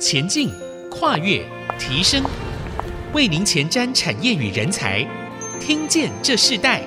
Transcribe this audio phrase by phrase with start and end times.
[0.00, 0.50] 前进、
[0.90, 1.44] 跨越、
[1.78, 2.24] 提升，
[3.12, 5.06] 为您前瞻产业与人才，
[5.60, 6.82] 听见这世代。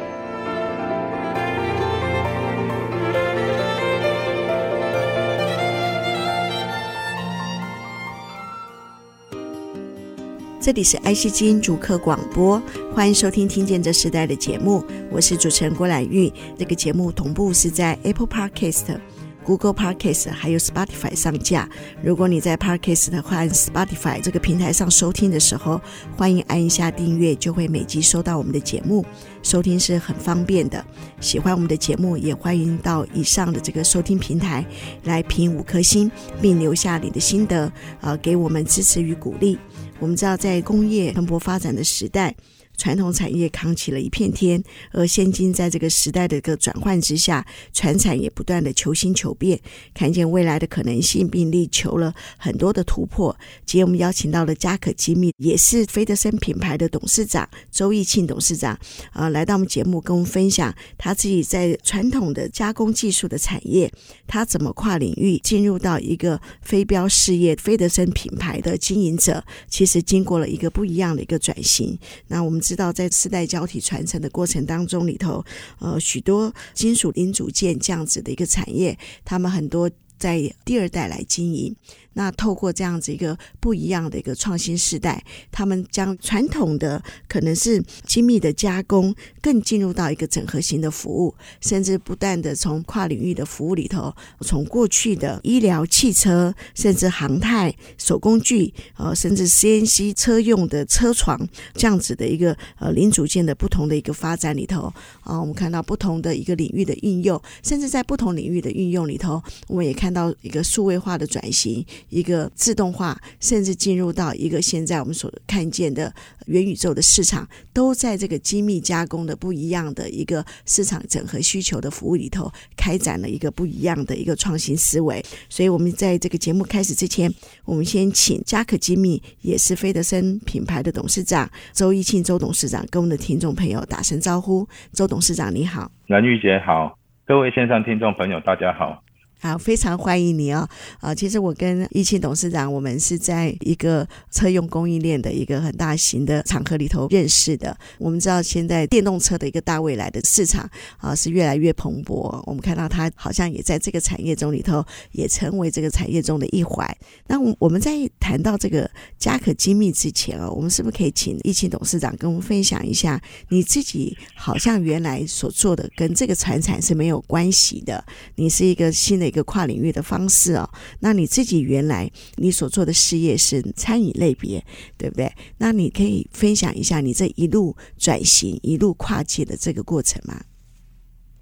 [10.60, 12.60] 这里是爱惜之音主客广播，
[12.96, 16.34] 欢迎收听《听见这世代》的节目，我是主持人郭兰玉。
[16.58, 18.98] 这个节目同步是在 Apple Podcast。
[19.44, 21.70] Google Podcast 还有 Spotify 上架。
[22.02, 25.80] 如果你在 Podcast 和 Spotify 这个平台上收听的时候，
[26.18, 29.06] 欢迎按一下订阅，就会每集收到我们的节目。
[29.42, 30.84] 收听是很方便的。
[31.20, 34.66] 喜欢我们的节目，也欢迎到以上的这个收听平台
[35.04, 36.10] 来评五颗星，
[36.42, 39.58] 并留下你的心得，呃，给我们支持与鼓励。
[40.00, 42.34] 我们知道，在工业蓬勃发展的时代。
[42.76, 49.60] 传统产业扛起了一片天，而现今在这个时代的一个转换之下，传产也不断的求新求变，
[49.94, 53.38] 看见未来的可能性，并力求了很多的突破。
[53.66, 58.78] 今天我们邀请到了嘉可精密，也是菲德森品牌的董事长周义庆董事长，
[59.14, 63.92] 呃，来到我们节目跟我们分享他自己在传统的加工技术的产业，
[64.26, 71.98] 他怎么跨领域进入到一个飞镖事业菲德森品牌的经营者，其实经过了一个不一样的一个转型。
[72.28, 72.63] 那我们。
[72.64, 75.44] 知道在世代交替传承的过程当中里头，
[75.80, 81.76] 呃，许多金属零组件这样子的一个产业，他们很多在第二代来经营。
[82.14, 101.40] 那透过这样子一个不一样的一个创新时代，他们将传统的可能是精密的加工，更进入到一个整合型的服务，甚至不断的从跨领域的服务里头，从过去的医疗、汽车，甚至航太、手工具，呃，甚至 CNC 车用的车床
[101.74, 111.86] 这样子的一个呃零组件的不同的一个发展里头，啊、我们看到不同的一个领域的应用，甚至在不同领域的运用里头，我们也看到一个数位化的转型。
[112.10, 116.14] 一个自动化，甚至进入到一个现在我们所看见的
[116.48, 125.24] 元宇宙的市场，都在这个精密加工的不一样的一个市场整合需求的服务里头，开展了一个不一样的一个创新思维。
[125.50, 127.34] 所以，我们在这个节目开始之前，
[127.66, 134.68] 我们先请嘉可精密，也是菲德森品牌的董事长周义庆周董事长，跟我们的听众朋友打声招呼。
[134.92, 135.92] 周董事长，你好。
[136.08, 139.04] 蓝玉姐好，各位线上听众朋友，大家好。
[139.44, 140.66] 好，非常欢迎你哦！
[141.02, 147.78] 啊，其实我跟易庆董事长，我们是在一个车用供应链的一个很大型的场合里头认识的。
[147.98, 150.66] 我们知道现在电动车的一个大未来的市场
[150.96, 152.42] 啊，是越来越蓬勃。
[152.46, 156.90] 我们看到它好像也在这个产业中里头，也成为这个产业中的一环。
[157.28, 158.90] 那我们在谈到这个
[159.20, 168.02] 嘉可精密之前啊，我们是不是可以请易庆董事长跟我们分享一下，你自己好像原来所做的跟这个传产是没有关系的，
[168.36, 169.33] 你是一个新的。
[169.34, 170.70] 一个跨领域的方式哦，
[171.02, 174.64] 那你自己原来你所做的事业是餐饮类别，
[174.96, 175.28] 对不对？
[175.58, 180.36] 那你可以分享一下你这一路转型、一路跨界的这个过程吗？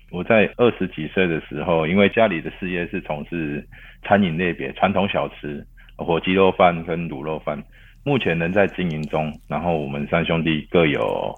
[0.10, 3.68] 我在二十几岁的时候，因为家里的事业是从事
[4.08, 5.66] 餐饮类别，传统小吃、
[5.98, 7.62] 火鸡肉饭跟卤肉饭，
[8.06, 9.38] 目前仍在经营中。
[9.50, 11.38] 然后我们三兄弟各有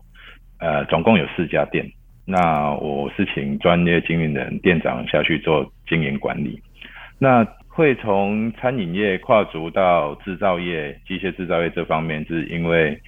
[0.59, 1.83] 呃，总共有四家店。
[2.25, 6.61] 那我是请专业经营人店长下去做经营管理。
[7.19, 12.99] 那会从餐饮业跨足到制造业、机械制造业这方面，是因为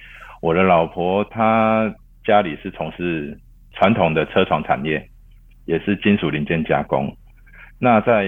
[0.42, 1.94] 我的老婆她
[2.24, 3.38] 家里是从事
[3.72, 5.08] 传统的车床产业，
[5.64, 7.14] 也是金属零件加工。
[7.78, 8.26] 那在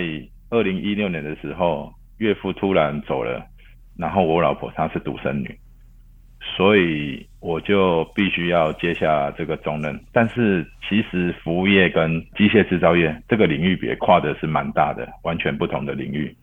[0.50, 3.44] 二零一六年的时候，岳父突然走了，
[3.99, 5.59] 然后我老婆她是独生女。
[6.57, 16.35] 所以我就必须要接下这个重任，但是其实服务业跟机械制造业这个领域别跨的是蛮大的，完全不同的领域。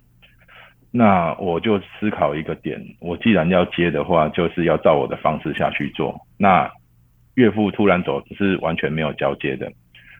[0.91, 6.17] 那我就思考一个点，我既然要接的话，就是要照我的方式下去做。
[6.37, 6.71] 那
[7.33, 9.69] 岳父突然走是完全没有交接的，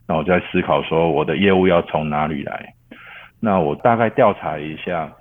[0.06, 2.74] 那我在思考说我的业务要从哪里来？
[3.40, 5.14] 那我大概调查一下，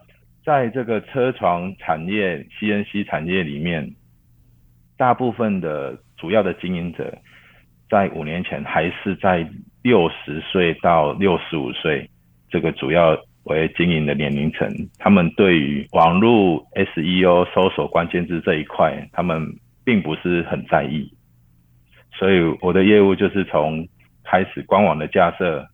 [0.44, 3.88] 在这个车床产业、CNC 产业里面。
[4.96, 7.12] 大部分的主要的经营者，
[7.90, 9.44] 在五年前还是在
[9.82, 12.08] 六十岁到六十五岁
[12.48, 19.44] 这个主要为经营的年龄层，他们对于网络 SEO 搜索关键字这一块，他们
[19.84, 21.12] 并不是很在意。
[22.16, 23.86] 所以我的业务就是从
[24.22, 25.66] 开始官网的架设、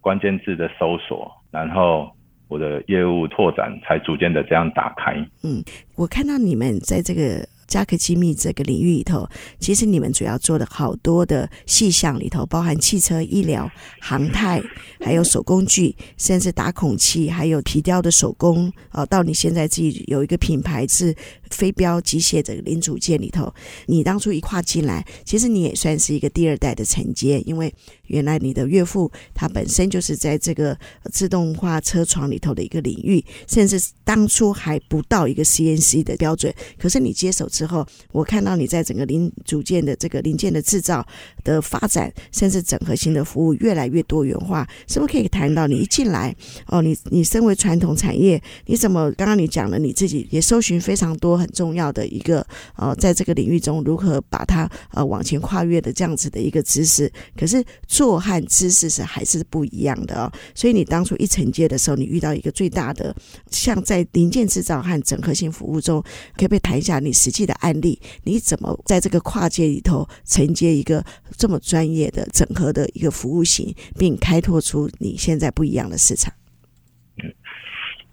[0.00, 2.10] 关键字的搜索，然后
[2.48, 5.14] 我的业务拓展才逐渐的这样打开。
[5.44, 5.62] 嗯，
[5.94, 7.46] 我看到你们在这个。
[7.72, 9.26] 嘉可精密这个领域里头，
[9.58, 13.66] 其实你们主要做的好多的细项里头，包含汽车、医疗、
[13.98, 14.62] 航太，
[15.00, 21.16] 还有手工具，甚至打孔器，还有皮雕的手工，哦，到你现在自己有一个品牌是
[21.52, 23.52] 飞镖机械这个零组件里头，
[23.86, 27.72] 你当初一跨进来，其实你也算是一个第二代的承接，因为
[28.06, 30.76] 原来你的岳父他本身就是在这个
[31.12, 41.06] 自动化车床里头的一个领域，甚至当初还不到一个 CNC 的标准，可是你接手之后，我看到你在整个零组件的这个零件的制造
[41.44, 46.34] 的发展，甚至整合性的服务越来越多元化，是不是可以谈到你一进来
[46.66, 51.41] 哦，你你身为传统产业，你怎么刚刚你讲了你自己也搜寻非常多。
[51.42, 52.46] 很重要的一个
[52.76, 60.32] 呃，在这个领域中如何把它呃往前跨越的这样子的一个知识，可是做和知识是还是不一样的哦。
[60.54, 63.14] 所以你当初一承接的时候，你遇到一个最大的，
[63.50, 66.00] 像在零件制造和整合性服务中，
[66.36, 68.00] 可不可以谈一下你实际的案例？
[68.22, 71.04] 你怎么在这个跨界里头承接一个
[71.36, 76.32] 这么专业的整合的一个服务型，并开拓出你现在不一样的市场？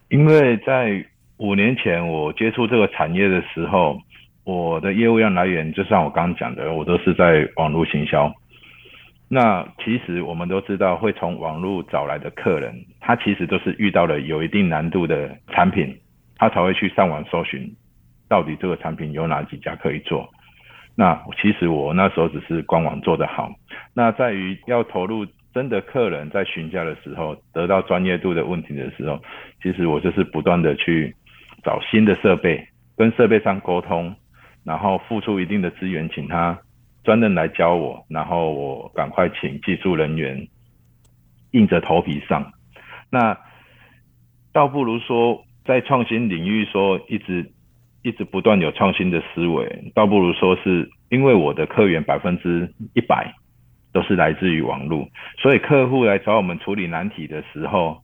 [0.10, 1.06] 因为在。
[1.40, 3.98] 五年前我接触这个产业的时候，
[4.44, 8.30] 我的业务量来源就像我刚刚讲的，我都是在网络行销。
[9.30, 15.96] 那其实我们都知道，会从网络找来的客人，他其实都是遇到了有一定难度的产品，
[16.36, 17.74] 他才会去上网搜寻，
[18.28, 20.28] 到底这个产品有哪几家可以做。
[20.94, 23.50] 那其实我那时候只是官网做得好，
[23.94, 25.26] 那在于要投入。
[25.52, 29.20] 真的客人在询价的时候，得到专业度的问题的时候，
[29.64, 31.14] 其实我就是不断的去
[31.64, 32.68] 找新的设备，
[32.98, 34.16] 跟设备商沟通，
[34.64, 36.60] 然后付出一定的资源，请他
[37.04, 40.48] 专人来教我，然后我赶快请技术人员
[41.52, 42.52] 硬着头皮上。
[43.12, 43.38] 那
[44.52, 47.52] 倒不如说在创新领域说一直
[48.02, 53.34] 一直不断有创新的思维，倒不如说是因为我的客源百分之一百。
[53.92, 55.10] 都是来自于网络，
[55.40, 58.04] 所以客户来找我们处理难题的时候，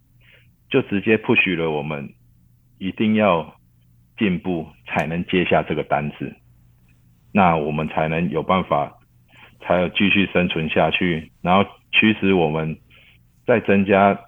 [0.68, 2.10] 就直接 push 了我们，
[2.86, 3.56] 一定要
[4.16, 6.32] 进步才能接下这个单子，
[7.34, 8.94] 那我们才能有办法，
[9.62, 12.78] 才有继续生存下去，然后驱使我们
[13.48, 14.20] 再增加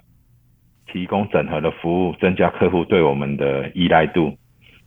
[0.88, 4.36] 提供整合的服务，增加客户对我们的依赖度。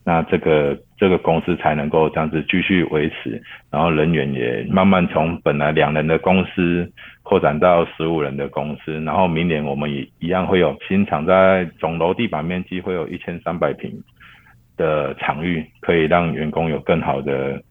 [0.05, 6.93] 那这个这个公司才能够这样子继续维持，然后人员也慢慢从本来两人的公司
[7.23, 13.91] 扩展到十五人的公司，然后明年我们也一样会有新厂，在总楼地板面积会有一千三百平
[14.77, 17.63] 的场域，可以让员工有更好的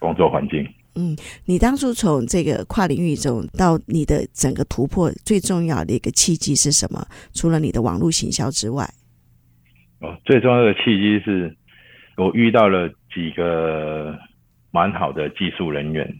[0.00, 0.66] 工作环境。
[0.96, 1.16] 嗯，
[1.46, 7.06] 你当初从这个跨领域中到你的整个突破，最重要的一个契机是什么？
[7.32, 8.84] 除了你的网络行销之外？
[10.00, 11.56] 哦最重要的契机是，
[12.16, 14.16] 我遇到了几个
[14.70, 16.14] 蛮好的技术人员。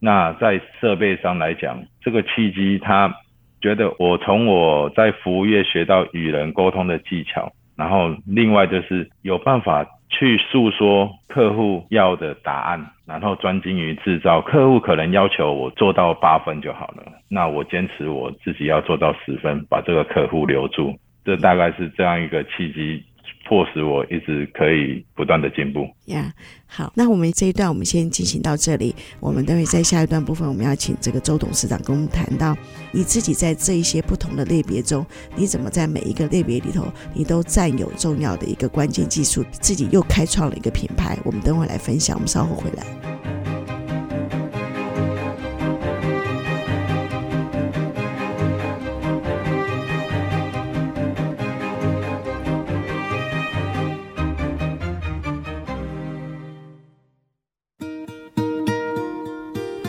[0.00, 3.14] 那在设备上来讲，这个契机他
[3.60, 14.40] 觉得我从我在服务业学到与人沟通的技巧，然后另外就是有办法去诉说客户要的答案，然后专精于制造。
[14.42, 20.94] 客户可能要求我做到八分就好了，那我坚持我自己要做到十分，把这个客户留住。
[21.24, 23.02] 这大概是这样一个契机，
[23.48, 25.88] 迫使我一直可以不断的进步。
[26.06, 26.32] 呀、
[26.66, 28.94] 好，那我们这一段我们先进行到这里。
[29.20, 32.56] 我们等会在下一段部分，我们要请这个周董事长跟我们谈到
[32.92, 35.06] 你自己在这一些不同的类别中，
[35.36, 41.16] 你怎么在每一个类别里头，你都占有重要的一个关键技术，自己又开创了一个品牌。
[41.24, 43.15] 我们等会来分享，我们稍后回来。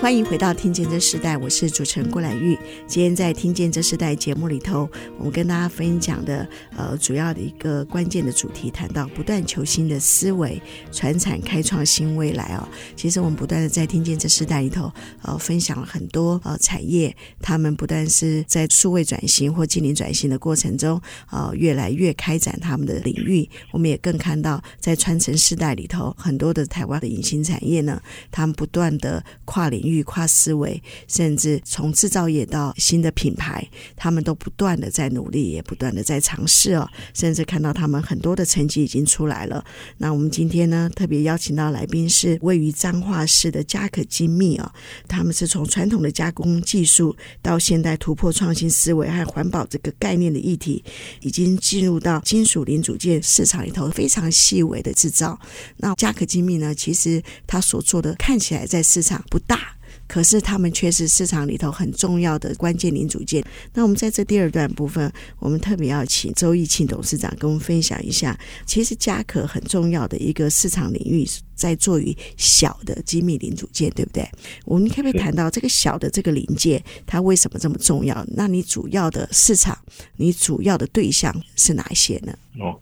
[0.08, 2.58] 欢迎回到《听见这时代》，我是主持人郭兰玉。
[2.88, 6.48] 今天在《听见这时代》节目里头，我们跟大家分享的
[6.78, 10.62] 呃主要的一个关键的主题，谈到不断求新的思维，
[10.94, 12.66] 传产开创新未来哦。
[12.96, 14.90] 其实我们不断的在《听见这时代》里头
[15.24, 23.50] 呃分享了很多呃产业，他们不但是在数位转型或净零转型的过程中呃越来越开展他们的领域。
[23.74, 36.90] 我们也更看到在传承世代里头，很多的台湾的隐形产业呢，他们不断的跨领域、跨思维，甚至从制造业到新的品牌，他们都不断的在努力，也不断的在尝试哦。
[37.14, 39.64] 甚至看到他们很多的成绩已经出来了。
[39.98, 44.72] 那我们今天呢，特别邀请到来宾是位于彰化市的嘉可精密哦，
[45.08, 50.84] 他们是从传统的加工技术到现代突破创新思维和环保这个概念的议题，
[51.22, 55.40] 已经进入到金属零组件市场里头非常细微的制造。
[55.78, 59.76] 那嘉可精密呢，其实他所做的看起来在市场不大，
[60.08, 63.44] 可是他们却是市场里头很重要的关键零组件。
[63.74, 74.28] 那我们在这第二段部分，我们特别要请周义庆董事长跟我们分享一下，其实嘉可很重要的一个市场领域在做于小的精密零组件，对不对？
[74.66, 78.26] 我们可不可以谈到这个小的这个零件，它为什么这么重要？
[78.36, 79.78] 那你主要的市场，
[80.16, 82.34] 你主要的对象是哪一些呢？
[82.60, 82.80] 哦，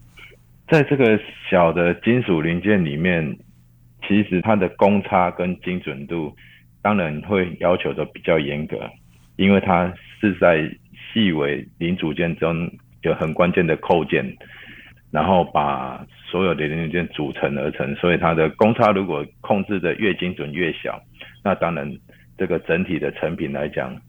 [0.69, 3.37] 在这个小的金属零件里面。
[4.07, 6.31] 其实它的公差跟精准度，
[6.85, 8.79] 当然会要求的比较严格，
[9.37, 12.69] 因为它是在细微零组件中
[13.01, 14.23] 有很关键的扣件，
[15.09, 21.01] 然后把所有的零组件组成而成，所以它的公差如果控制的越精准越小，
[21.43, 21.91] 那当然
[22.37, 23.99] 这个整体的成品来讲，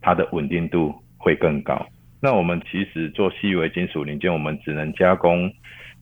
[0.00, 1.86] 它的稳定度会更高。
[2.22, 5.52] 那我们其实做细微金属零件，我们只能加工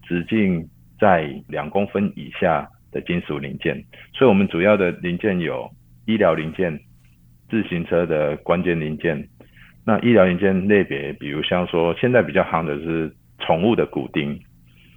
[0.06, 0.64] 直径
[1.00, 2.70] 在两公分以下。
[2.92, 3.84] 的金属零件，
[4.14, 5.70] 所以我们主要的零件有
[6.06, 6.80] 医疗零件、
[7.50, 9.28] 自行车的关键零件。
[9.84, 14.40] 那医疗零件类别，比如像说现在比较夯的是宠物的骨钉，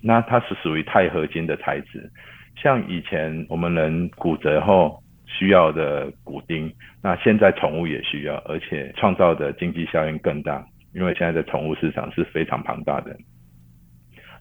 [0.02, 2.10] 那它是属于钛合金的材质。
[2.56, 6.74] 像以前我们人骨折后需要的骨钉，
[7.04, 13.16] 那现在宠物也需要，而且创造的经济效应更大，因为现在的宠物市场是非常庞大的，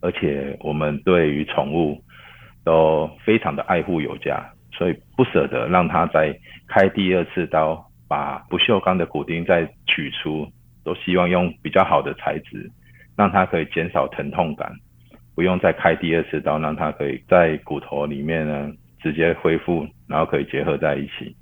[0.00, 2.00] 而且我们对于宠物。
[2.64, 4.44] 都非常的爱护有加，
[4.78, 6.32] 所以不舍得让他再
[6.68, 10.46] 开第二次刀，把不锈钢的骨钉再取出，
[10.84, 12.70] 都希望用比较好的材质，
[13.16, 14.72] 让它可以减少疼痛感，
[15.34, 21.34] 不用再开第二次刀，让它可以在骨头里面呢直接恢复，然后可以结合在一起。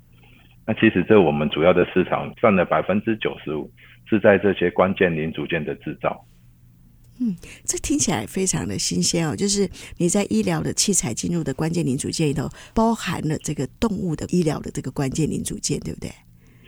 [0.65, 3.69] 那其实这我们主要的市场占了百分之九十五，
[4.09, 6.19] 是在这些关键零组件的制造。
[7.19, 9.35] 嗯，这听起来非常的新鲜哦。
[9.35, 16.11] 就是你在医疗的器材进入的关键零组件里头，包含了这个动物的医疗的这个关键零组件，对不对？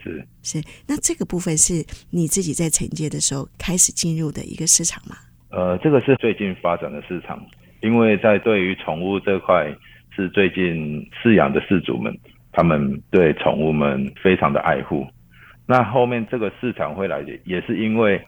[0.02, 0.64] 是是。
[0.88, 5.16] 那这个部分是你自己在承接的时候开始进入的一个市场吗？
[5.52, 7.40] 呃，这个是最近发展的市场，
[7.82, 9.72] 因为在对于宠物这块
[10.16, 12.18] 是最近饲养的饲主们，
[12.52, 15.06] 他们对宠物们非常的爱护。
[15.68, 18.20] 那后面这个市场会来的，也是因为。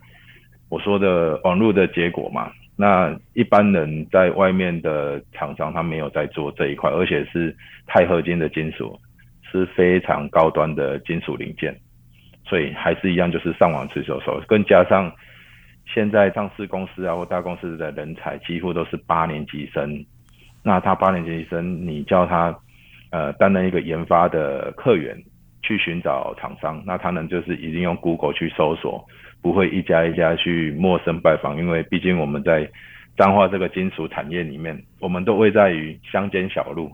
[0.71, 7.53] 我说的网络的结果嘛，那一般人在外面的厂商，他没有在做这一块，而且是
[7.87, 8.97] 钛合金的金属，
[9.51, 11.77] 是非常高端的金属零件，
[12.45, 15.11] 所以还是一样，就是上网去搜搜，更加上
[15.93, 20.05] 现在上市公司啊或大公司的人才几乎都是八年级生，
[20.63, 22.57] 那他八年级生，你叫他
[23.11, 25.21] 呃担任一个研发的客源
[25.61, 29.05] 去寻找厂商，那他们就是一定用 Google 去搜索。
[29.41, 32.69] 不会一家一家去陌生拜访，因为毕竟我们在
[33.17, 36.91] 彰化这个金属产业里面，我们都位在于乡间小路，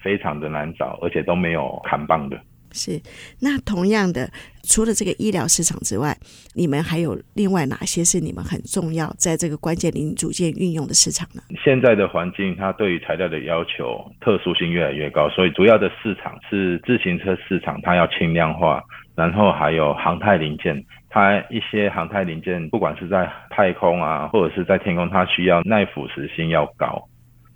[0.00, 2.40] 非常的难找，而且都没有看棒的。
[2.74, 2.98] 是，
[3.38, 4.30] 那同样的，
[4.62, 6.16] 除了这个医疗市场之外，
[6.54, 11.42] 你们还有另外哪些是你们很重要在这个关键零组件运用的市场呢？
[11.62, 18.82] 现在的环境，它对于材料的要求特殊性越来越高，所以主要的市场是自行车市场，它要轻量化，
[19.16, 20.82] 然后还有航太零件。
[21.08, 27.02] 它一些航太零件，不管是在太空啊，或者是在天空，它需要耐腐蚀性要高，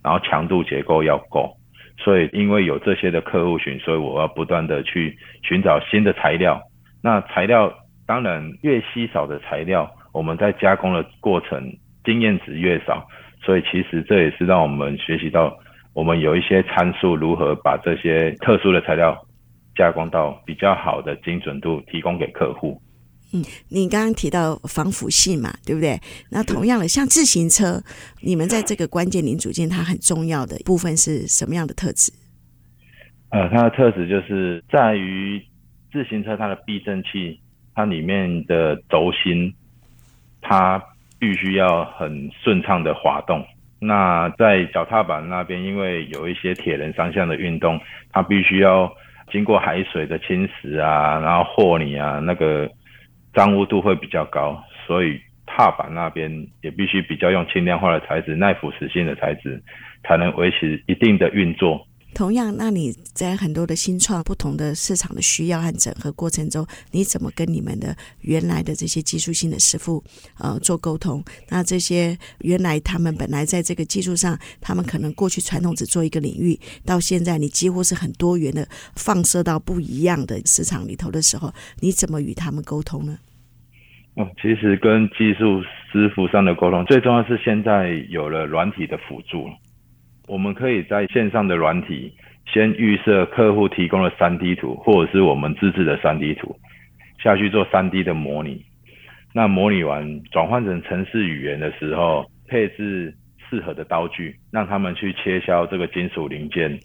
[0.04, 1.50] 然后强度结构要够。
[1.98, 6.60] 所以因为有这些的客户群，所以我要不断的去寻找新的材料。
[7.02, 7.72] 那材料
[8.06, 11.72] 当然越稀少的材料，我们在加工的过程
[12.04, 13.06] 经验值越少。
[13.42, 15.56] 所以其实这也是让我们学习到，
[15.94, 19.16] 我们有一些参数如何把这些特殊的材料
[19.76, 22.80] 加工到比较好的精准度，提供给客户。
[23.32, 26.00] 嗯，你刚刚提到防腐性嘛，对不对？
[26.30, 27.82] 那同样的，像自行车，
[28.20, 32.12] 你们在这个关键零组件，它很重要的部分是什么样的特质？
[33.30, 35.42] 呃，它的特质就是在于
[35.92, 37.40] 自行车它的避震器，
[37.74, 39.52] 它里面的轴心，
[40.40, 40.80] 它
[41.18, 43.44] 必须要很顺畅的滑动。
[43.80, 47.78] 那在脚踏板那边，因为有一些铁人三项的运动，
[48.12, 48.90] 它必须要
[49.30, 52.70] 经过海水的侵蚀啊，然后和泥啊，那个。
[53.34, 59.62] 脏污度会比较高，所以踏板那边也必须比较用轻量化的材质、耐腐蚀性的材质，
[60.04, 61.86] 才能维持一定的运作。
[62.16, 70.02] 同样，那你在很多的新创、不同的市场的需要和整合过程中，你怎么跟你们的原来的这些技术性的师傅
[70.38, 71.22] 呃做沟通？
[71.50, 83.18] 那这些原来他们本来在这个技术上，他们可能过去传统只做一个领域，到现在你几乎是很多元的放射到不一样的市场里头的时候，你怎么与他们沟通呢？
[84.14, 89.46] 哦，其实跟技术师傅上的沟通，最重要是现在有了软体的辅助，
[90.26, 92.12] 我们可以在线上的软体
[92.52, 96.56] 先预设客户提供的 3D 图，或者是我们自制的 3D 图，
[97.22, 98.64] 下去做 3D 的模拟。
[99.32, 103.14] 那模拟完转换成程式语言的时候，配置
[103.48, 106.78] 适合的刀具，让他们去切削这个金属零件，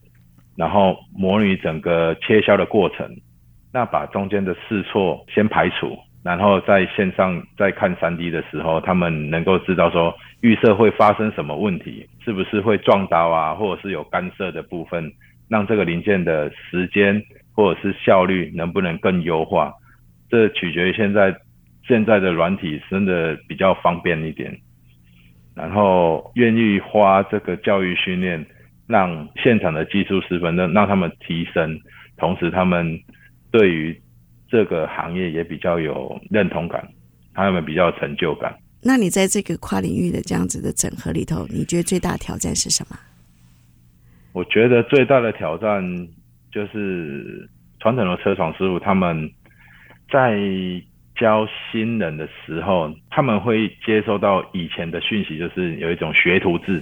[0.57, 3.09] 然后模拟整个切削的过程，
[3.73, 5.97] 那把中间的试错先排除。
[6.23, 15.11] 然后在线上在看 3D 的时候，他们能够知道说预设会发生什么问题，是不是会撞刀啊，或者是有干涉的部分，
[15.47, 17.21] 让这个零件的时间
[17.53, 19.73] 或者是效率能不能更优化？
[20.29, 21.35] 这取决于现在
[21.87, 24.55] 现在的软体真的比较方便一点，
[25.55, 28.45] 然后愿意花这个教育训练，
[28.87, 31.79] 让现场的技术师们让让他们提升，
[32.17, 32.99] 同时他们
[33.51, 33.99] 对于。
[34.51, 36.85] 这个行业也比较有认同感，
[37.33, 38.53] 他们比较有成就感。
[38.83, 42.97] 那你在这个跨领域的这样子的整合里头，你觉得最大挑战是什么？
[44.33, 45.83] 我觉得最大的挑战
[46.51, 47.47] 就是
[47.79, 49.29] 传统的车床师傅，他们
[50.09, 50.39] 在
[51.15, 56.81] 教新人的时候，他们会接收到以前的讯息，就是有一种学徒制，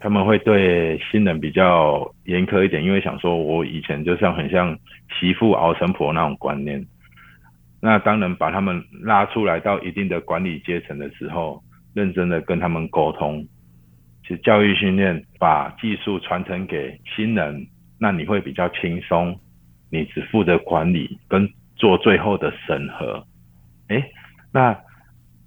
[0.00, 4.76] 他们会对新人比较严苛一点，因为想说我以前就像很像
[5.20, 6.84] 媳妇熬成婆那种观念。
[7.80, 11.62] 那当然，把他们拉出来到一定的管理阶层的时候，
[11.94, 13.46] 认真的跟他们沟通，
[14.22, 17.66] 其实教育训练把技术传承给新人，
[18.00, 19.38] 那你会比较轻松，
[19.92, 23.24] 你只负责管理跟做最后的审核。
[23.88, 24.04] 诶，
[24.52, 24.76] 那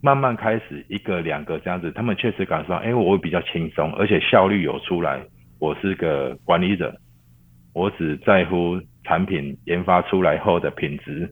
[0.01, 5.21] 慢慢开始一个两个这样子，他们确实感受到，诶，我会比较轻松，而且效率有出来。
[5.59, 6.95] 我是个管理者，
[7.73, 11.31] 我只在乎产品研发出来后的品质。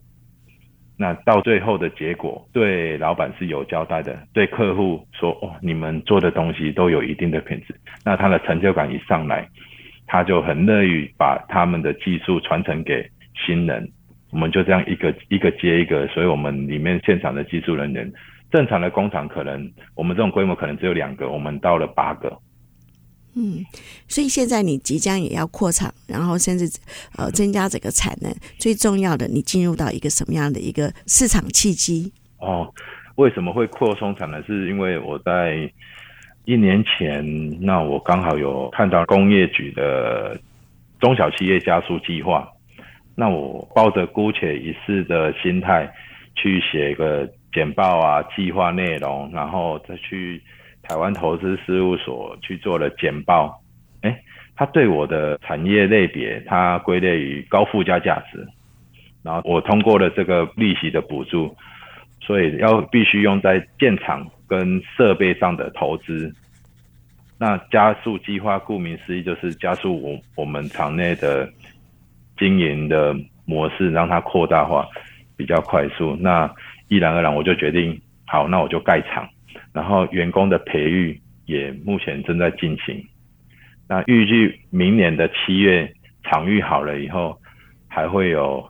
[1.02, 9.48] 那到最后的结果，对老板是有交代的，对客户说，哦，你们做的东西都有一定的品质，那他的成就感一上来，
[10.08, 13.90] 他就很乐意把他们的技术传承给新人。
[14.32, 18.12] 我们就这样一个一个接一个，所以我们里面现场的技术人员，
[18.52, 22.38] 正常的工厂可能我们这种规模可能只有两个，我们到了八个。
[23.36, 23.64] 嗯，
[24.08, 26.68] 所以现在你即将也要扩厂，然后甚至
[27.16, 28.36] 呃增加整个产能。
[28.58, 32.12] 最重要的，你进入到一个什么样的一个市场契机？
[32.40, 32.68] 哦，
[33.16, 34.44] 为什么会扩充产能？
[34.46, 35.72] 是因为我在
[36.46, 37.24] 一年前，
[37.64, 40.38] 那我刚好有看到工业局的
[41.00, 42.52] 中小企业加速计划，
[43.16, 45.90] 那我抱着姑且一试的心态
[46.36, 50.42] 去写个简报啊，计划内容，然后再去。
[50.90, 53.62] 台湾投资事务所去做了简报，
[54.02, 54.20] 哎，
[54.56, 58.44] 他对我的产业类别，它归类于高附加价值，
[59.22, 61.56] 然后我通过了这个利息的补助，
[62.20, 66.34] 所以要必须用在建厂跟设备上的投资。
[67.38, 71.48] 那加速计划顾名思义就是加速我我们厂内的
[72.36, 74.88] 经营的模式，让它扩大化
[75.38, 76.18] 比较快速。
[76.20, 76.52] 那
[76.88, 79.30] 毅然而然我就决定，好，那我就盖厂。
[79.72, 83.04] 然后员工的培育也目前正在进行，
[83.88, 85.92] 那预计明年的七月
[86.24, 87.40] 场域好了以后，
[87.88, 88.68] 还会有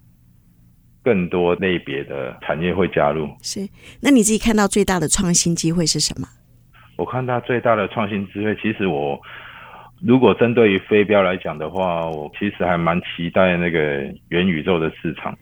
[1.02, 3.30] 更多类别的产业会加入。
[3.42, 3.68] 是，
[4.02, 6.28] 那你自己看到最大的创新机会是什么？
[6.98, 9.18] 我看到最大的创新机会，其实我
[10.02, 15.38] 如果针对于飞镖来讲的话，我其实还蛮期待那个元宇宙的市场，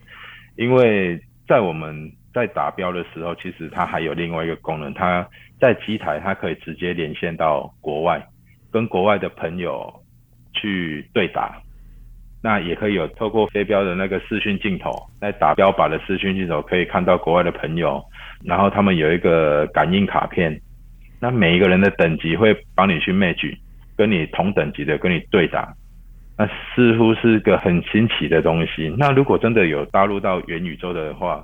[0.56, 2.12] 因为在我们。
[2.34, 5.28] 在打标的时候，其实它还有另外一个功能，它
[5.60, 8.24] 在机台，它可以直接连线到国外，
[8.72, 9.94] 跟国外的朋友
[10.54, 11.62] 去对打。
[12.44, 18.02] 那也可以有透过飞镖的那个视讯镜头，在打标靶的视讯镜头，可以看到国外的朋友。
[18.46, 20.62] 然后他们有一个感应卡片，
[21.20, 23.58] 那每一个人的等级会帮你去 match，
[23.98, 25.74] 跟你同等级的跟你对打。
[26.38, 28.94] 那似乎是个很新奇的东西。
[28.96, 31.44] 那如果真的有搭入到元宇宙的话，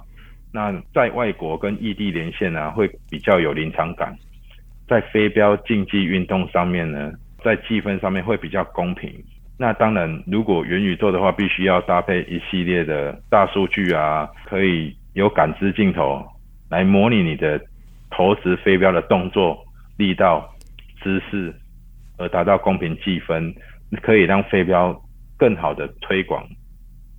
[0.54, 4.16] 那在外国跟异地连线呢、啊，会比较有临场感。
[4.88, 7.12] 在飞镖竞技运动上面呢，
[7.44, 9.12] 在计分上面会比较公平。
[9.58, 16.24] 那当然，如果元宇宙的话，必须要搭配一系列的大数据啊，可以有感知镜头
[16.70, 17.60] 来模拟你的
[18.12, 19.58] 投掷飞镖的动作、
[19.98, 20.48] 力道、
[21.02, 21.54] 姿势，
[22.18, 23.52] 而达到公平计分，
[24.02, 24.96] 可以让飞镖
[25.38, 26.46] 更好的推广，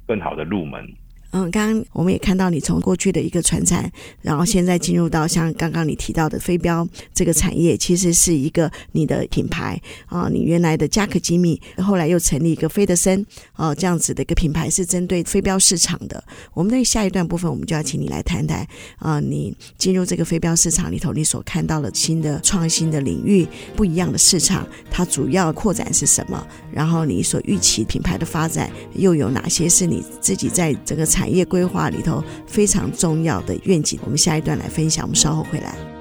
[0.07, 0.87] 更好的入门。
[1.35, 3.91] 嗯，刚刚我们也看到你从过去的一个传产，
[4.23, 10.29] 然后现在进入到像刚刚你提到的飞镖这个产业，其实是一个你的品牌啊。
[10.31, 16.23] 你原来的嘉可精密，后来又成立一个菲德森啊，这样子的一个品牌是针对飞镖市场的。
[16.53, 18.65] 我们在下一段部分，我们就要请你来谈谈
[18.99, 23.45] 啊，你进入这个飞镖市场里头，你所看到的新的创新的领域，
[23.75, 26.47] 不一样的市场，它主要扩展是什么？
[26.73, 35.07] 然后你所预期品牌的发展又有哪些是你自己在这个产产业规划里头非常重要的愿景，我们下一段来分享。
[35.07, 35.94] 我们稍后回来。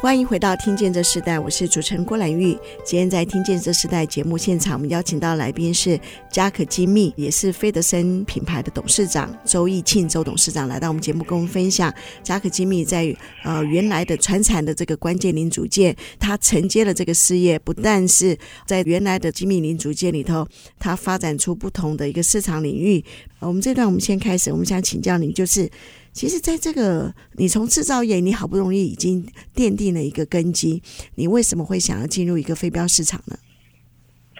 [0.00, 2.56] 欢迎回到《听见这时代》，我是主持人郭兰玉。
[2.82, 18.34] 今天在《听见这时代》节目现场，我们邀请到来宾是嘉可精密，也是菲德森品牌的董事长周奕庆周董事长来到我们节目，跟我们分享嘉可精密在呃原来的传产的这个关键零组件，他承接了这个事业，不但是
[18.66, 23.04] 在原来的精密零组件里头，他发展出不同的一个市场领域。
[23.38, 25.68] 我们这段我们先开始，我们想请教你，就是。
[26.12, 30.82] 其实，在这个你从制造业，你好不容易已经奠定了一个根基，
[31.14, 33.36] 你为什么会想要进入一个飞镖市场呢？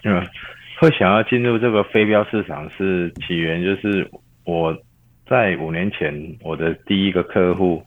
[0.04, 0.26] 嗯，
[0.80, 4.10] 会想要进入这个飞镖市场是起源，就是
[4.44, 4.76] 我
[5.28, 7.82] 在五年前，我的第一个客户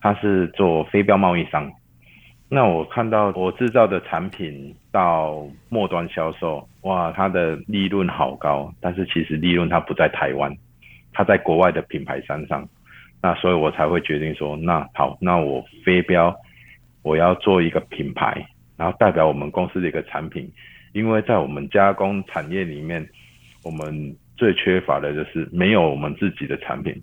[0.00, 1.70] 他是做飞镖贸易商，
[2.48, 10.56] 那我看到我制造的产品到末端销售，哇，它的利润好高，但是其实利润它不在台湾，
[11.12, 12.66] 它在国外的品牌山上。
[13.24, 16.36] 那所以，我才会决定说，那好，那我飞镖，
[17.00, 20.46] 我要做一个品牌，然后代表我们公司的一个产品，
[20.92, 23.08] 因为在我们加工产业里面，
[23.62, 26.94] 我们最缺乏的就是没有我们自己的产品，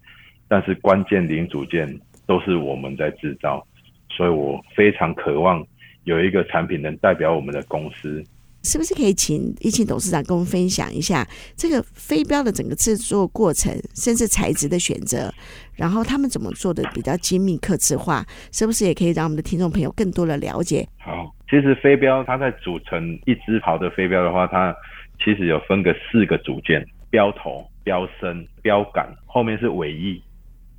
[0.48, 1.90] 但是关键零组件
[2.28, 3.66] 都是我们在制造，
[4.08, 5.66] 所以我非常渴望
[6.04, 8.24] 有一个产品能代表我们的公司。
[8.64, 15.34] 是不是可以请奕庆董事长跟我们分享一下这个飞镖的整个制作过程，甚至材质的选择，
[15.74, 20.88] 然后他们怎么做的比较精密、刻字化，是不是也可以让我们的听众朋友更多的了解？
[21.00, 24.76] 好，其实飞镖它在组成一支好的飞镖的话，它
[25.24, 30.22] 其实有分个四个组件：镖头、镖身、镖杆，后面是尾翼、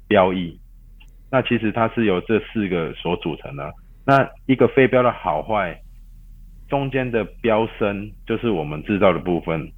[0.07, 0.57] 镖翼。
[1.31, 3.73] 那其实它是由这四个所组成的。
[4.05, 5.77] 那一个飞镖的好坏。
[6.73, 9.71] 中间的镖身就是我们制造的部分，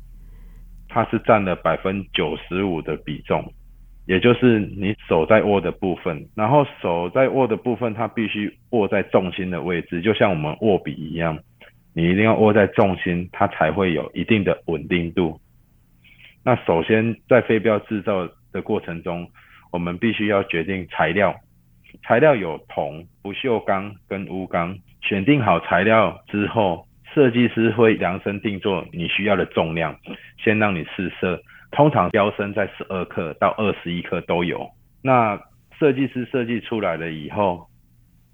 [0.89, 3.53] 它是占了百分九十五的比重，
[4.07, 11.37] 也就是你手在握的部分，然后手在握的部分，它必须握在重心的位置，就像我们握笔一样，
[11.97, 15.41] 你一定要握在重心，它才会有一定的稳定度。
[16.45, 19.29] 那首先在飞镖制造的过程中，
[19.73, 21.35] 我们必须要决定材料，
[22.05, 24.79] 材料有铜、不锈钢跟钨钢。
[25.07, 29.95] 选定好材料之后，设计师会量身定做你需要的重量，
[30.43, 31.41] 先让你试射。
[31.71, 34.67] 通常标身在十二克到二十一克都有。
[35.03, 35.39] 那
[35.79, 37.67] 设计师设计出来了以后，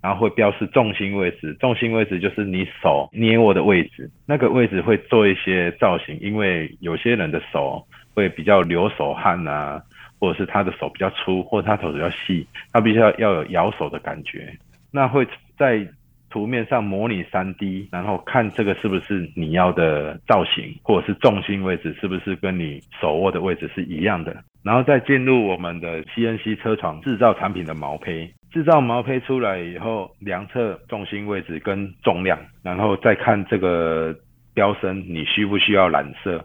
[0.00, 1.56] 然后会标示重心位置。
[1.58, 9.82] 重心位置就是你手捏握的位置，那个位置会做一些造型，因为有些人的手会比较流手汗啊，
[10.20, 14.54] 或者是他的手比较粗，或者他手比较细，他必须要要有咬手的感觉。
[14.92, 15.86] 那会在
[16.30, 34.14] 图面上模拟 3D，然后看这个是不是你要的造型，或者是重心位置是不是跟你手握的位置是一样的，然后再进入我们的 CNC 车床制造产品的毛坯，制造毛坯出来以后量测重心位置跟重量，然后再看这个
[34.54, 36.44] 标身你需不需要染色，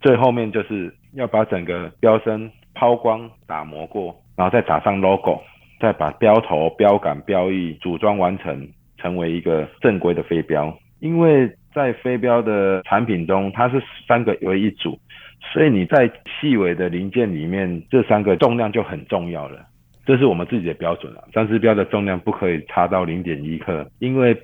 [0.00, 5.42] 最后面就是要把整个标身抛光打磨过，然后再打上 logo，
[5.78, 8.66] 再把标头、标杆、标翼组装完成。
[9.02, 14.98] 成为一个正规的飞镖，因为在飞镖的产品中，它是三个为一组，
[15.52, 16.10] 所以你在
[16.40, 19.66] 细微的零件里面，这三个重量就很重要了。
[20.04, 24.36] 这是我们自己的标准啊，三支镖的重量不可以差到零点一克，因为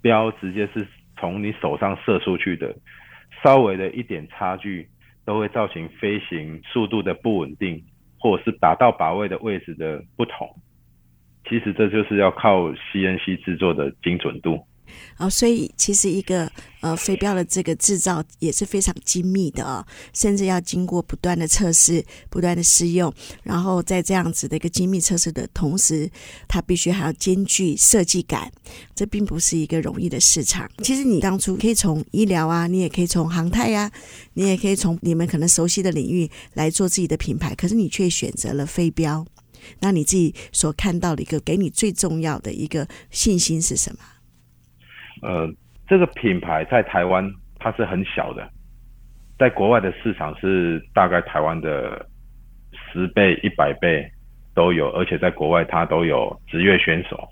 [0.00, 0.86] 镖直接是
[1.18, 2.74] 从你手上射出去的，
[3.42, 4.86] 稍微的一点差距
[5.24, 7.82] 都会造成飞行速度的不稳定，
[8.18, 10.48] 或者是打到靶位的位置的不同。
[11.52, 14.58] 其实这就是要靠 CNC 制作的精准度。
[15.18, 19.84] 啊，所以其实一个呃飞镖的这个制造也是非常精密的哦，
[20.14, 23.12] 甚至要经过不断的测试、不断的试用，
[23.42, 26.10] 然后在这样子的一个精密测试的同时，
[26.48, 28.50] 它必须还要兼具设计感，
[28.94, 30.66] 这并不是一个容易的市场。
[30.78, 33.90] 其实你当初可以从医疗啊，你也可以从航太呀、
[34.32, 39.26] 你也可以从你们可能熟悉的领域来做自己的品牌，可是你却选择了飞镖。
[39.80, 43.98] 那你自己所看到的一个给你最重要的一个信心是什么？
[45.22, 45.48] 呃，
[45.86, 47.24] 这个品牌在台湾
[47.58, 48.48] 它是很小的，
[49.38, 52.04] 在国外的市场是大概台湾的
[52.92, 54.04] 十倍、一百倍
[54.52, 57.28] 都有，而且在国外它都有职业选手。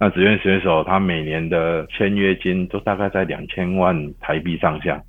[0.00, 5.00] 那职业选手他每年的签约金都大概在两千万台币上下。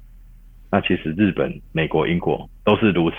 [0.70, 3.16] 那其实日本、美国、英国都是如此。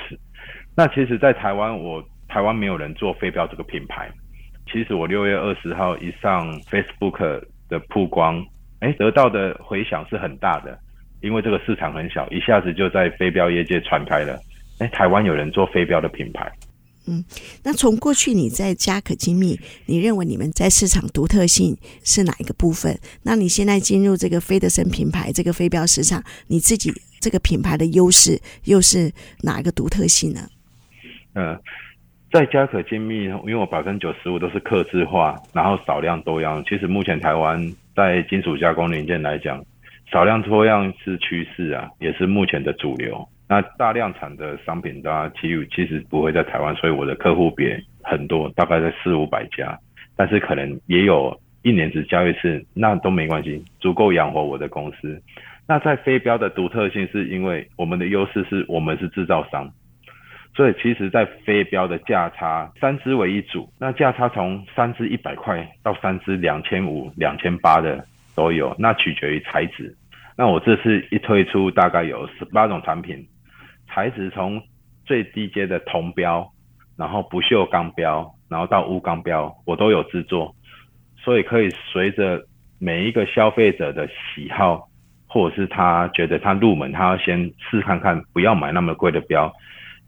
[0.77, 2.07] 那其实，在台湾我。
[2.37, 4.12] 台湾没有人做飞镖这个品牌。
[4.70, 8.44] 其实我六月二十号一上 Facebook 的曝光，
[8.81, 10.79] 哎，得到的回响是很大的，
[11.22, 14.38] 因为这个市场很小，一下子就在飞镖业界传开了。
[14.81, 16.53] 哎，台湾有人做飞镖的品牌。
[17.07, 17.25] 嗯，
[17.64, 22.99] 那从过去你在嘉可精密，你认为你们在市场独特性是哪一个部分？
[23.22, 30.46] 那你现在进入这个菲德森品牌这个飞镖市场，你自己这个品牌的优势又是哪一个独特性呢？
[31.33, 31.59] 嗯。
[32.30, 36.62] 在家可精密，因为我百分之九十五都是客制化，然后少量多样。
[36.68, 37.58] 其实目前台湾
[37.94, 39.64] 在金属加工零件来讲，
[40.10, 43.26] 少量多样是趋势啊，也是目前的主流。
[43.48, 49.78] 那大量产的商品，大家其实其实不会在台湾，所以我的客户别很多，大概在四五百家，
[50.16, 55.22] 但是可能也有一年只交一次，那都没关系，足够养活我的公司。
[55.68, 59.72] 那在非标的独特性，是因为我们的优势是我们是制造商。
[60.57, 68.03] 所以其实，在飞镖的价差，三支为一组，那价差从三支一百块到三支两千五、两千八的
[68.35, 69.95] 都有，那取决于材质。
[70.35, 73.23] 那我这次一推出，大概有十八种产品，
[73.87, 74.59] 材质从
[75.05, 76.51] 最低阶的铜标，
[76.97, 80.57] 然后不锈钢标，然后到钨钢标，我都有制作。
[81.19, 82.42] 所以可以随着
[82.79, 84.88] 每一个消费者的喜好，
[85.27, 89.53] 或者是他觉得他入门，他要先试看看，不要买那么贵的标。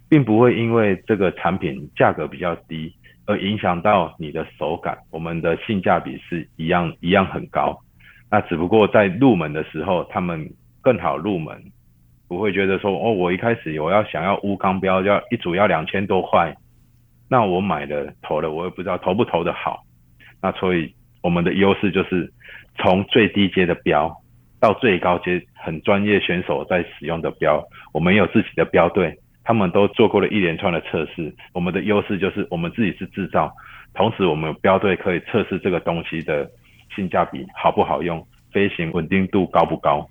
[0.08, 2.92] 并不会因为这个产品价格比较低
[3.26, 7.78] 而影响到你的手感，我们的性价比是一样一样很高。
[8.30, 11.62] 那只不过在入门的时候，他们更好入门，
[12.26, 16.54] 不会觉得说哦，我一开始我要想要钨钢标，要一组要两千多块，
[17.28, 19.82] 那我买了投了，我也不知道投不投得好。
[20.40, 22.32] 那所以我们的优势就是
[22.76, 24.14] 从最低阶的标
[24.60, 29.14] 到最高阶很专业选手在使用的标，我们有自己的标队。
[29.48, 33.50] 他们都做过了一连串的测试，我们的优势就是我们自己是制造，
[33.94, 36.46] 同时我们标队可以测试这个东西的
[36.94, 40.06] 性价比好不好用，飞行稳定度高不高，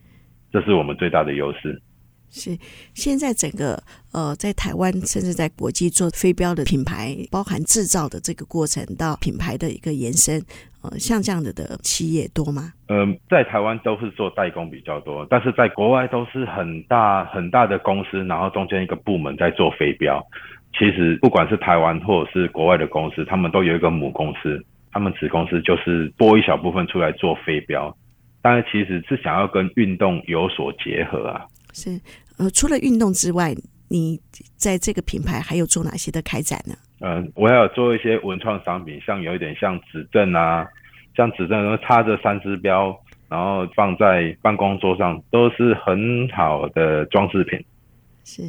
[0.51, 1.79] 这是我们最大的优势。
[2.29, 2.57] 是，
[2.93, 10.39] 现在整个呃，在台湾甚至在国际做飞镖的品牌，包含制造的这个过程到品牌的一个延伸，
[10.81, 12.73] 呃，像这样的的企业多吗？
[12.89, 20.23] 嗯、在台湾都是做代工比较多，但是在国外都是很大很大的公司，然后中间一个部门在做飞镖。
[20.77, 27.95] 其实不管是台湾或者是国外的公司，他们都有一个母公司，他们子公司就是拨一小部分出来做飞镖，
[28.43, 31.45] 但是其实是想要跟运动有所结合啊。
[31.77, 32.01] 是，
[32.37, 33.55] 呃，除了运动之外，
[33.87, 34.19] 你
[34.55, 36.73] 在这个品牌还有做哪些的开展呢？
[37.01, 40.67] 嗯、呃，我还有做一些文创商品，像有一点像指针啊，
[41.15, 42.97] 像指针插着三只标，
[43.29, 47.63] 然后放在办公桌上，都是很好的装饰品。
[48.25, 48.41] 是。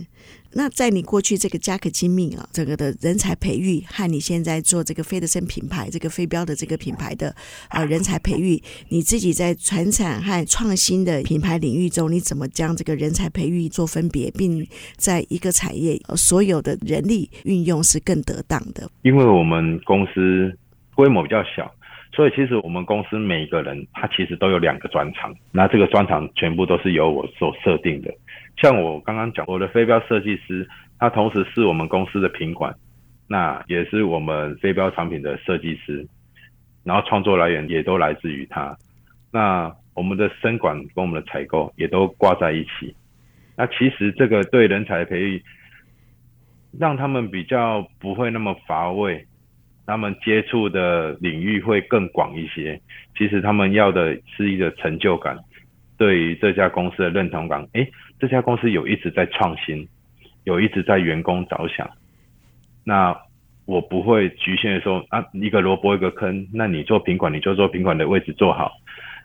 [0.58, 7.32] 那在你过去这个嘉可精密啊，整个的人才培育和你现在做这个菲德森品牌这个飞镖的这个品牌的
[7.70, 14.66] 呃人才培育，你自己在传产和创新的品牌领域中，你怎么将这个人才培育做分别，并
[14.96, 18.90] 在一个产业呃所有的人力运用是更得当的？
[19.02, 20.52] 因为我们公司
[20.96, 21.72] 规模比较小，
[22.12, 28.12] 所以其实我们公司每一个人他其实都有两个专长，那这个专长全部都是由我所设定的。
[28.60, 30.68] 像我刚刚讲，我的飞镖设计师，
[30.98, 32.74] 他同时是我们公司的品管，
[33.28, 36.04] 那也是我们飞镖产品的设计师，
[36.82, 38.76] 然后创作来源也都来自于他。
[39.30, 42.94] 那我们的生管跟我们的采购也都挂在一起。
[43.56, 45.42] 那其实这个对人才培育，
[46.78, 49.24] 让他们比较不会那么乏味，
[49.86, 52.80] 他们接触的领域会更广一些。
[53.16, 55.36] 其实他们要的是一个成就感。
[55.98, 59.86] 对于这家公司的认同感，诶，这家公司有一直在创新，
[60.44, 61.90] 有一直在员工着想。
[62.84, 63.14] 那
[63.66, 68.72] 我不会局限说啊，一个萝卜一个坑，那你做品管你就做品管的位置做好。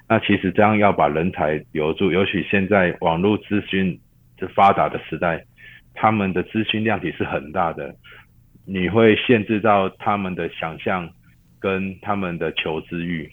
[0.10, 3.98] 那其实这样要把人才留住，尤其现在网络资讯
[4.36, 5.46] 这发达的时代，
[5.94, 7.96] 他们的资讯量体是很大的，
[8.66, 11.10] 你会限制到他们的想象
[11.60, 13.32] 跟他们的求知欲，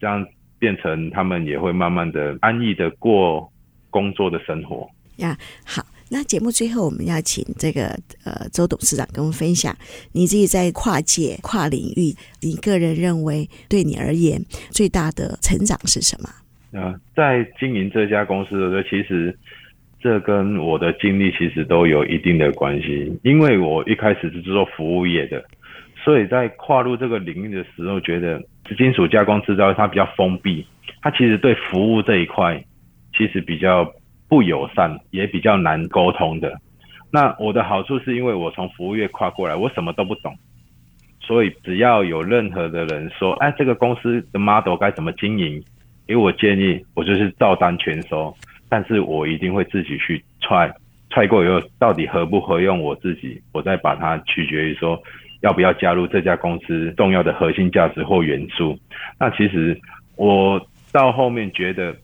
[0.00, 0.26] 这样
[0.58, 3.50] 变成他们也会慢慢的安逸的过
[3.90, 4.88] 工作的生活。
[5.16, 5.84] 呀，好。
[6.08, 7.88] 那节目最后，我们要请这个
[8.24, 9.76] 呃周董事长跟我们分享，
[10.12, 14.40] 你自己在跨界跨领域，你个人认为对你而言
[14.70, 16.80] 最大的成长是什么？
[16.80, 19.36] 啊，在经营这家公司的时候，其实
[19.98, 25.44] 这跟我的经历其实都有一定的关系，因为我一开始是做服务业的，
[26.04, 28.40] 所以在跨入这个领域的时候，觉得
[28.74, 30.66] 金属加工制造它比较封闭，
[31.02, 32.64] 它其实对服务这一块
[33.16, 33.90] 其实比较。
[34.28, 36.52] 不友善，也比较难沟通的。
[37.12, 40.36] 那我的好处是因为我从服务业跨过来，我什么都不懂，
[41.20, 45.62] 所以只要有任何的人说，哎，这个公司的 model 该怎么经营，
[46.08, 48.36] 给我建议，我就是照单全收。
[48.68, 50.68] 但是我一定会自己去踹，
[51.10, 55.00] 踹过以后到底合不合用我自己，我再把它取决于说
[55.40, 58.78] 要不要加入这家公司重要的核心价值或元素。
[59.18, 59.78] 那其实
[60.16, 60.60] 我
[60.92, 61.94] 到后面觉得。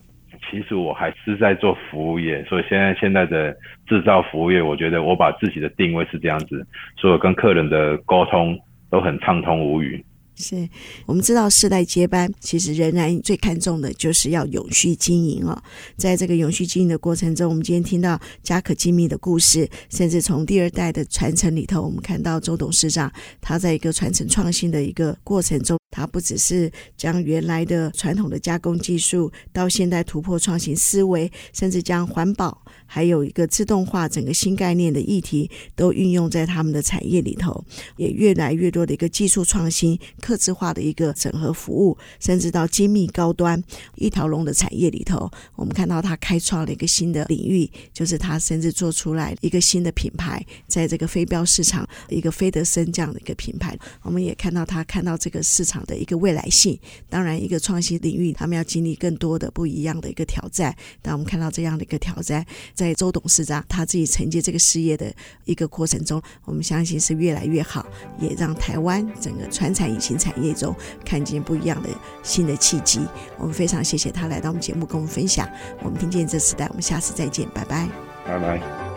[0.50, 6.66] 其实我还是在做服务业，所以现在现在的制造服务业，我觉得我把自己的定位是这样子，
[6.96, 8.58] 所以我跟客人的沟通
[8.90, 10.04] 都很畅通无语。
[10.36, 10.68] 是
[11.06, 15.62] 我们知道世代接班，其实仍然最看重的就是要永续经营哦。
[15.96, 37.64] 在这个永续经营的过程中，我们今天听到嘉可精密的故事，甚至从第二代的传承里头，我们看到周董事长他在一个传承创新的一个过程中，它不只是将原来的传统的加工技术到现代突破创新思维，甚至将环保还有一个自动化整个新概念的议题都运用在他们的产业里头，
[37.96, 39.92] 也越来越多的一个技术创新。
[40.20, 43.62] 客制化的一个整合服务，甚至到精密高端
[43.96, 56.78] 一条龙的产业里头，我们看到他开创了一个新的领域，就是他甚至做出来一个新的品牌，在这个飞镖市场一个菲德森这样的一个品牌，我们也看到他看到这个市场的一个未来性。
[57.10, 60.74] 当然，一个创新领域，他们要经历更多的不一样的一个挑战。
[61.02, 65.12] 但我们看到这样的一个挑战，在周董事长他自己承接这个事业的
[65.44, 67.84] 一个过程中，我们相信是越来越好，
[68.18, 70.12] 也让台湾整个传产引擎。
[70.22, 70.72] 产业中
[71.04, 71.88] 看见不一样的
[72.22, 73.00] 新的契机，
[73.38, 75.50] 我们非常谢谢他来到我们节目跟我们分享。
[75.82, 77.88] 我们听见这时代，我们下次再见，拜拜，
[78.24, 78.91] 拜拜。